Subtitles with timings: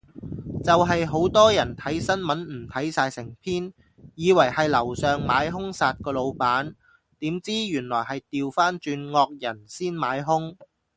[0.63, 3.71] 就係好多人睇新聞唔睇晒成篇，
[4.15, 6.73] 以為係樓上買兇殺個老闆，
[7.19, 10.55] 點知原來係掉返轉惡人先買兇